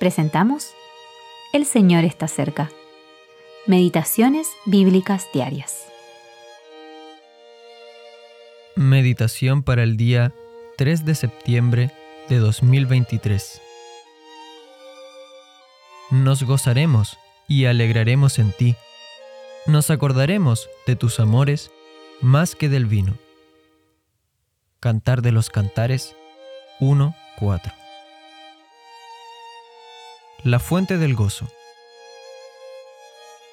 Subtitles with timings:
[0.00, 0.72] presentamos
[1.52, 2.70] El Señor está cerca.
[3.66, 5.84] Meditaciones Bíblicas Diarias.
[8.74, 10.32] Meditación para el día
[10.78, 11.90] 3 de septiembre
[12.30, 13.60] de 2023.
[16.10, 18.76] Nos gozaremos y alegraremos en ti.
[19.66, 21.70] Nos acordaremos de tus amores
[22.22, 23.18] más que del vino.
[24.80, 26.16] Cantar de los Cantares
[26.80, 27.79] 1.4
[30.44, 31.48] la fuente del gozo.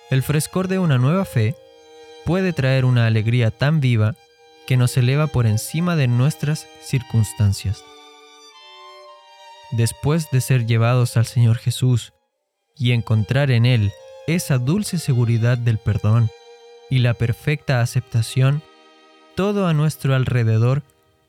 [0.09, 1.55] El frescor de una nueva fe
[2.25, 4.15] puede traer una alegría tan viva
[4.65, 7.83] que nos eleva por encima de nuestras circunstancias.
[9.71, 12.13] Después de ser llevados al Señor Jesús
[12.77, 13.91] y encontrar en Él
[14.27, 16.29] esa dulce seguridad del perdón
[16.89, 18.61] y la perfecta aceptación,
[19.35, 20.83] todo a nuestro alrededor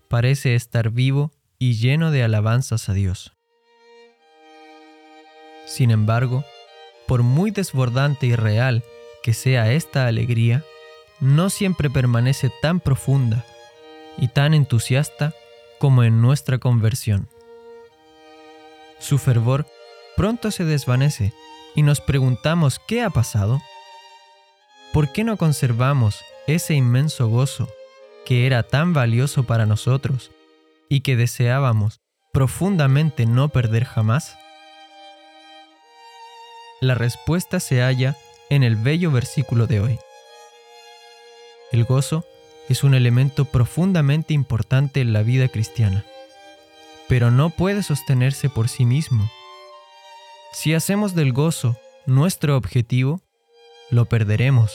[0.09, 3.38] parece estar vivo y lleno de alabanzas a Dios.
[5.69, 6.45] Sin embargo,
[7.07, 8.83] por muy desbordante y real
[9.23, 10.65] que sea esta alegría,
[11.21, 13.45] no siempre permanece tan profunda
[14.16, 15.35] y tan entusiasta
[15.79, 17.29] como en nuestra conversión.
[18.99, 19.66] Su fervor
[20.16, 21.35] pronto se desvanece
[21.75, 23.60] y nos preguntamos qué ha pasado.
[24.93, 27.69] ¿Por qué no conservamos ese inmenso gozo
[28.25, 30.30] que era tan valioso para nosotros
[30.88, 32.01] y que deseábamos
[32.32, 34.37] profundamente no perder jamás?
[36.80, 38.16] La respuesta se halla
[38.51, 39.98] en el bello versículo de hoy.
[41.73, 42.24] El gozo
[42.68, 46.04] es un elemento profundamente importante en la vida cristiana,
[47.09, 49.29] pero no puede sostenerse por sí mismo.
[50.52, 51.76] Si hacemos del gozo
[52.07, 53.23] nuestro objetivo,
[53.90, 54.70] lo perderemos.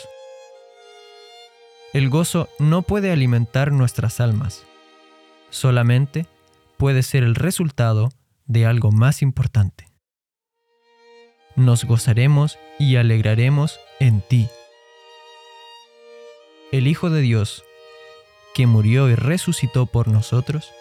[1.94, 4.66] El gozo no puede alimentar nuestras almas,
[5.52, 6.26] solamente
[6.76, 8.10] puede ser el resultado
[8.46, 9.93] de algo más importante
[11.56, 14.48] nos gozaremos y alegraremos en ti.
[16.72, 17.64] El Hijo de Dios,
[18.54, 20.72] que murió y resucitó por nosotros,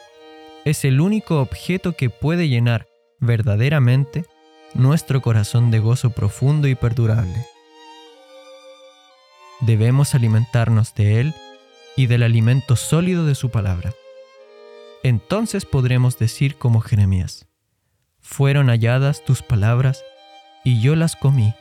[0.64, 2.86] es el único objeto que puede llenar
[3.18, 4.24] verdaderamente
[4.74, 7.46] nuestro corazón de gozo profundo y perdurable.
[9.60, 11.34] Debemos alimentarnos de Él
[11.96, 13.92] y del alimento sólido de su palabra.
[15.02, 17.46] Entonces podremos decir como Jeremías,
[18.20, 20.02] fueron halladas tus palabras
[20.64, 21.54] y yo las comí,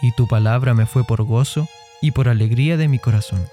[0.00, 1.68] y tu palabra me fue por gozo
[2.00, 3.46] y por alegría de mi corazón.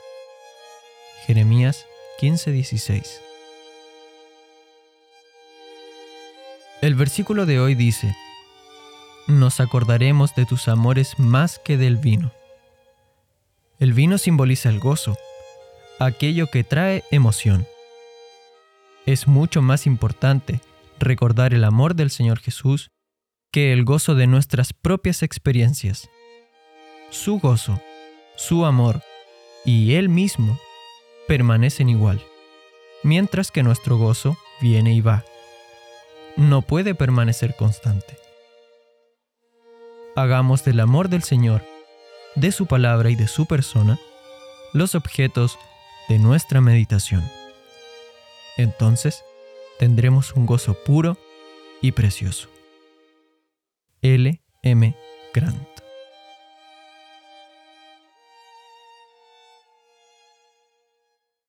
[1.25, 1.85] Jeremías
[2.19, 3.21] 15:16
[6.81, 8.15] El versículo de hoy dice,
[9.27, 12.31] Nos acordaremos de tus amores más que del vino.
[13.79, 15.17] El vino simboliza el gozo,
[15.99, 17.65] aquello que trae emoción.
[19.05, 20.61] Es mucho más importante
[20.99, 22.91] recordar el amor del Señor Jesús
[23.55, 26.09] que el gozo de nuestras propias experiencias.
[27.09, 27.79] Su gozo,
[28.35, 29.01] su amor
[29.63, 30.59] y Él mismo
[31.25, 32.21] permanecen igual,
[33.01, 35.23] mientras que nuestro gozo viene y va.
[36.35, 38.17] No puede permanecer constante.
[40.17, 41.63] Hagamos del amor del Señor,
[42.35, 43.97] de su palabra y de su persona,
[44.73, 45.57] los objetos
[46.09, 47.23] de nuestra meditación.
[48.57, 49.23] Entonces
[49.79, 51.17] tendremos un gozo puro
[51.81, 52.49] y precioso.
[54.05, 54.39] L.
[54.61, 54.93] M.
[55.33, 55.64] Grant.